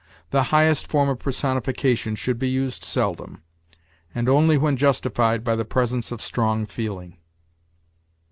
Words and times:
The 0.31 0.45
highest 0.49 0.87
form 0.87 1.09
of 1.09 1.19
personification 1.19 2.15
should 2.15 2.39
be 2.39 2.49
used 2.49 2.83
seldom, 2.83 3.43
and 4.15 4.27
only 4.27 4.57
when 4.57 4.75
justified 4.75 5.43
by 5.43 5.55
the 5.55 5.63
presence 5.63 6.11
of 6.11 6.23
strong 6.23 6.65
feeling." 6.65 7.17